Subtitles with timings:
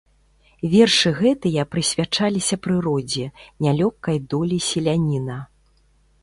[0.73, 3.25] Вершы гэтыя прысвячаліся прыродзе,
[3.67, 5.37] нялёгкай долі селяніна.